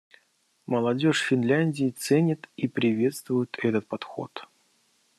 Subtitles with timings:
[0.65, 4.47] Молодежь Финляндии ценит и приветствует этот подход.